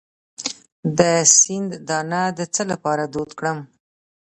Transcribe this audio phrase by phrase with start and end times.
[0.97, 0.99] د
[1.35, 3.57] سپند دانه د څه لپاره دود کړم؟